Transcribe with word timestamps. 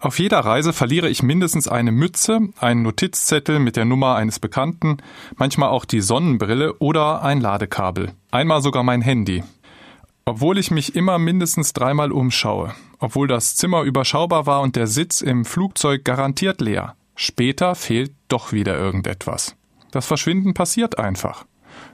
Auf 0.00 0.20
jeder 0.20 0.38
Reise 0.40 0.72
verliere 0.72 1.08
ich 1.08 1.24
mindestens 1.24 1.66
eine 1.66 1.90
Mütze, 1.90 2.40
einen 2.60 2.82
Notizzettel 2.82 3.58
mit 3.58 3.74
der 3.74 3.84
Nummer 3.84 4.14
eines 4.14 4.38
Bekannten, 4.38 4.98
manchmal 5.34 5.70
auch 5.70 5.84
die 5.84 6.00
Sonnenbrille 6.00 6.74
oder 6.74 7.22
ein 7.22 7.40
Ladekabel. 7.40 8.12
Einmal 8.30 8.62
sogar 8.62 8.84
mein 8.84 9.02
Handy. 9.02 9.42
Obwohl 10.24 10.58
ich 10.58 10.70
mich 10.70 10.94
immer 10.94 11.18
mindestens 11.18 11.72
dreimal 11.72 12.12
umschaue, 12.12 12.74
obwohl 13.00 13.26
das 13.26 13.56
Zimmer 13.56 13.82
überschaubar 13.82 14.46
war 14.46 14.60
und 14.60 14.76
der 14.76 14.86
Sitz 14.86 15.20
im 15.20 15.44
Flugzeug 15.44 16.04
garantiert 16.04 16.60
leer. 16.60 16.94
Später 17.16 17.74
fehlt 17.74 18.12
doch 18.28 18.52
wieder 18.52 18.78
irgendetwas. 18.78 19.56
Das 19.90 20.06
Verschwinden 20.06 20.54
passiert 20.54 20.98
einfach. 20.98 21.44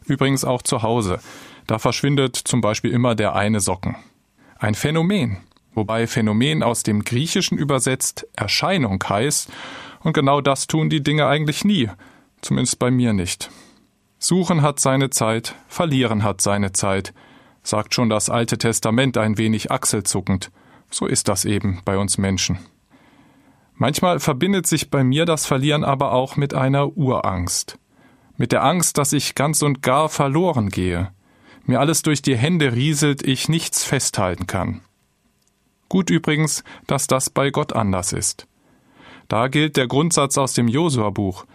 Übrigens 0.04 0.44
auch 0.44 0.60
zu 0.60 0.82
Hause. 0.82 1.20
Da 1.66 1.78
verschwindet 1.78 2.36
zum 2.36 2.60
Beispiel 2.60 2.90
immer 2.90 3.14
der 3.14 3.34
eine 3.34 3.60
Socken. 3.60 3.96
Ein 4.58 4.74
Phänomen, 4.74 5.38
wobei 5.74 6.06
Phänomen 6.06 6.62
aus 6.62 6.82
dem 6.82 7.04
Griechischen 7.04 7.58
übersetzt 7.58 8.26
Erscheinung 8.34 9.02
heißt, 9.06 9.50
und 10.00 10.12
genau 10.12 10.40
das 10.40 10.66
tun 10.66 10.90
die 10.90 11.02
Dinge 11.02 11.26
eigentlich 11.26 11.64
nie, 11.64 11.88
zumindest 12.42 12.78
bei 12.78 12.90
mir 12.90 13.12
nicht. 13.12 13.50
Suchen 14.18 14.62
hat 14.62 14.80
seine 14.80 15.10
Zeit, 15.10 15.54
verlieren 15.68 16.22
hat 16.22 16.40
seine 16.40 16.72
Zeit, 16.72 17.12
sagt 17.62 17.94
schon 17.94 18.10
das 18.10 18.30
Alte 18.30 18.58
Testament 18.58 19.16
ein 19.16 19.38
wenig 19.38 19.70
achselzuckend. 19.70 20.50
So 20.90 21.06
ist 21.06 21.28
das 21.28 21.44
eben 21.44 21.80
bei 21.84 21.98
uns 21.98 22.18
Menschen. 22.18 22.58
Manchmal 23.74 24.20
verbindet 24.20 24.66
sich 24.66 24.90
bei 24.90 25.02
mir 25.02 25.24
das 25.24 25.46
Verlieren 25.46 25.82
aber 25.82 26.12
auch 26.12 26.36
mit 26.36 26.54
einer 26.54 26.96
Urangst. 26.96 27.78
Mit 28.36 28.52
der 28.52 28.62
Angst, 28.62 28.98
dass 28.98 29.12
ich 29.12 29.34
ganz 29.34 29.62
und 29.62 29.82
gar 29.82 30.08
verloren 30.08 30.68
gehe. 30.68 31.10
Mir 31.64 31.80
alles 31.80 32.02
durch 32.02 32.22
die 32.22 32.36
Hände 32.36 32.72
rieselt, 32.72 33.22
ich 33.22 33.48
nichts 33.48 33.84
festhalten 33.84 34.46
kann. 34.46 34.82
Gut 35.94 36.10
übrigens, 36.10 36.64
dass 36.88 37.06
das 37.06 37.30
bei 37.30 37.50
Gott 37.50 37.72
anders 37.72 38.12
ist. 38.12 38.48
Da 39.28 39.46
gilt 39.46 39.76
der 39.76 39.86
Grundsatz 39.86 40.36
aus 40.36 40.52
dem 40.52 40.66
Josua-Buch. 40.66 41.46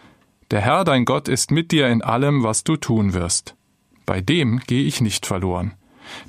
Der 0.49 0.61
Herr 0.61 0.85
dein 0.85 1.03
Gott 1.03 1.27
ist 1.27 1.51
mit 1.51 1.73
dir 1.73 1.89
in 1.89 2.01
allem, 2.01 2.41
was 2.41 2.63
du 2.63 2.77
tun 2.77 3.13
wirst. 3.13 3.57
Bei 4.05 4.21
dem 4.21 4.61
gehe 4.65 4.85
ich 4.85 5.01
nicht 5.01 5.25
verloren. 5.25 5.73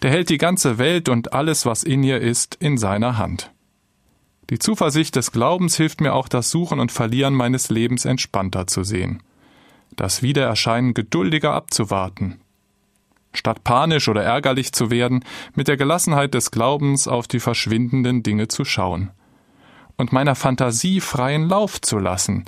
Der 0.02 0.10
hält 0.10 0.28
die 0.28 0.38
ganze 0.38 0.76
Welt 0.78 1.08
und 1.08 1.34
alles, 1.34 1.66
was 1.66 1.84
in 1.84 2.02
ihr 2.02 2.20
ist, 2.20 2.56
in 2.56 2.78
seiner 2.78 3.16
Hand. 3.16 3.52
Die 4.50 4.58
Zuversicht 4.58 5.14
des 5.14 5.30
Glaubens 5.30 5.76
hilft 5.76 6.00
mir 6.00 6.12
auch, 6.12 6.26
das 6.26 6.50
Suchen 6.50 6.80
und 6.80 6.90
Verlieren 6.90 7.34
meines 7.34 7.70
Lebens 7.70 8.06
entspannter 8.06 8.66
zu 8.66 8.82
sehen. 8.82 9.22
Das 9.94 10.20
Wiedererscheinen 10.20 10.94
geduldiger 10.94 11.52
abzuwarten. 11.54 12.40
Statt 13.32 13.62
panisch 13.64 14.08
oder 14.08 14.22
ärgerlich 14.22 14.72
zu 14.72 14.90
werden, 14.90 15.24
mit 15.54 15.68
der 15.68 15.76
Gelassenheit 15.76 16.34
des 16.34 16.50
Glaubens 16.50 17.06
auf 17.06 17.28
die 17.28 17.40
verschwindenden 17.40 18.22
Dinge 18.22 18.48
zu 18.48 18.64
schauen. 18.64 19.10
Und 19.96 20.12
meiner 20.12 20.34
Fantasie 20.34 21.00
freien 21.00 21.48
Lauf 21.48 21.80
zu 21.80 21.98
lassen. 21.98 22.44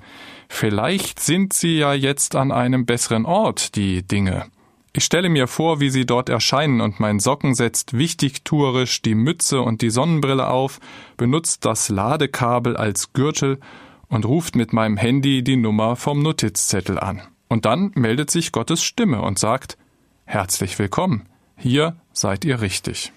Vielleicht 0.48 1.20
sind 1.20 1.52
sie 1.52 1.78
ja 1.78 1.94
jetzt 1.94 2.34
an 2.34 2.50
einem 2.50 2.86
besseren 2.86 3.26
Ort, 3.26 3.76
die 3.76 4.02
Dinge. 4.02 4.46
Ich 4.94 5.04
stelle 5.04 5.30
mir 5.30 5.46
vor, 5.46 5.80
wie 5.80 5.88
sie 5.88 6.04
dort 6.04 6.28
erscheinen 6.28 6.82
und 6.82 7.00
mein 7.00 7.18
Socken 7.18 7.54
setzt 7.54 7.96
wichtigtuerisch 7.96 9.00
die 9.00 9.14
Mütze 9.14 9.62
und 9.62 9.80
die 9.80 9.88
Sonnenbrille 9.88 10.48
auf, 10.48 10.80
benutzt 11.16 11.64
das 11.64 11.88
Ladekabel 11.88 12.76
als 12.76 13.14
Gürtel 13.14 13.58
und 14.08 14.26
ruft 14.26 14.54
mit 14.54 14.74
meinem 14.74 14.98
Handy 14.98 15.42
die 15.42 15.56
Nummer 15.56 15.96
vom 15.96 16.22
Notizzettel 16.22 16.98
an. 16.98 17.22
Und 17.48 17.64
dann 17.64 17.92
meldet 17.94 18.30
sich 18.30 18.52
Gottes 18.52 18.82
Stimme 18.82 19.22
und 19.22 19.38
sagt, 19.38 19.78
Herzlich 20.24 20.78
willkommen, 20.78 21.28
hier 21.56 21.96
seid 22.12 22.44
ihr 22.44 22.60
richtig. 22.60 23.12